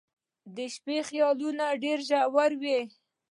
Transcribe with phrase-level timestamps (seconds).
[0.55, 2.79] •د شپې خیالونه ډېر ژور وي.